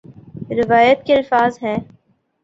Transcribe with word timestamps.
روایت 0.51 1.05
کے 1.05 1.13
الفاظ 1.15 1.57
ہیں 1.63 1.75